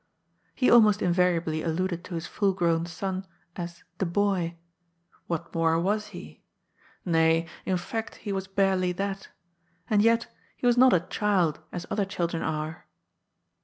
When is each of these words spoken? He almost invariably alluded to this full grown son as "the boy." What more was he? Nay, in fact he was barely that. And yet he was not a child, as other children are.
He 0.55 0.71
almost 0.71 1.03
invariably 1.03 1.61
alluded 1.61 2.03
to 2.05 2.15
this 2.15 2.25
full 2.25 2.53
grown 2.53 2.87
son 2.87 3.23
as 3.55 3.83
"the 3.99 4.05
boy." 4.07 4.57
What 5.27 5.53
more 5.53 5.79
was 5.79 6.07
he? 6.07 6.41
Nay, 7.05 7.45
in 7.67 7.77
fact 7.77 8.15
he 8.15 8.31
was 8.33 8.47
barely 8.47 8.93
that. 8.93 9.29
And 9.87 10.01
yet 10.01 10.25
he 10.57 10.65
was 10.65 10.75
not 10.75 10.91
a 10.93 11.01
child, 11.01 11.59
as 11.71 11.85
other 11.91 12.05
children 12.05 12.41
are. 12.41 12.87